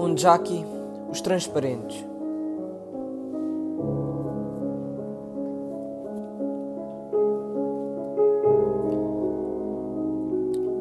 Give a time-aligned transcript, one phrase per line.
[0.00, 0.64] Tom Jackie,
[1.10, 2.06] Os Transparentes.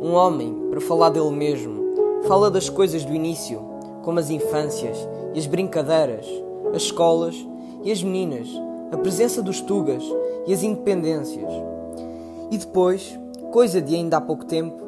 [0.02, 1.84] Um homem, para falar dele mesmo,
[2.30, 3.60] fala das coisas do início,
[4.04, 4.98] como as infâncias
[5.34, 6.26] e as brincadeiras,
[6.74, 7.36] as escolas
[7.84, 8.48] e as meninas,
[8.90, 10.04] a presença dos tugas
[10.48, 11.52] e as independências.
[12.50, 13.20] E depois,
[13.52, 14.82] coisa de ainda há pouco tempo,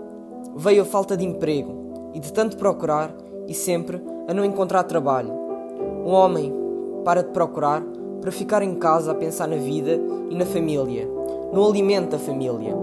[0.55, 3.13] veio a falta de emprego e de tanto procurar
[3.45, 5.29] e sempre a não encontrar trabalho.
[6.05, 6.53] Um homem
[7.03, 7.83] para de procurar
[8.21, 9.99] para ficar em casa a pensar na vida
[10.29, 11.05] e na família,
[11.51, 12.73] no alimento da família.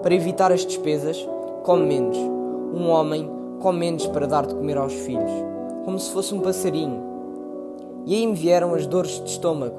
[0.00, 1.28] Para evitar as despesas,
[1.64, 2.16] come menos.
[2.16, 3.28] Um homem
[3.58, 5.30] come menos para dar de comer aos filhos,
[5.84, 7.02] como se fosse um passarinho.
[8.06, 9.74] E aí me vieram as dores de estômago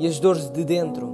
[0.00, 1.08] e as dores de dentro,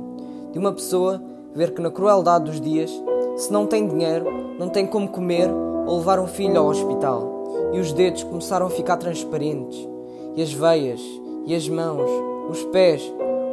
[0.52, 1.20] de uma pessoa
[1.54, 2.90] ver que na crueldade dos dias,
[3.36, 4.26] se não tem dinheiro,
[4.58, 5.50] não tem como comer
[5.86, 7.39] ou levar um filho ao hospital.
[7.72, 9.88] E os dedos começaram a ficar transparentes,
[10.34, 11.00] e as veias,
[11.46, 12.10] e as mãos,
[12.48, 13.02] os pés,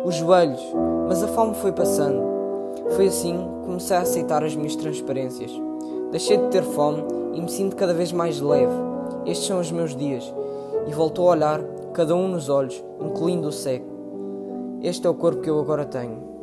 [0.03, 0.61] os joelhos,
[1.07, 2.21] mas a fome foi passando.
[2.95, 5.51] Foi assim que comecei a aceitar as minhas transparências.
[6.11, 8.73] Deixei de ter fome e me sinto cada vez mais leve.
[9.25, 10.33] Estes são os meus dias.
[10.87, 11.61] E voltou a olhar,
[11.93, 13.85] cada um nos olhos, incluindo o seco.
[14.81, 16.36] Este é o corpo que eu agora tenho.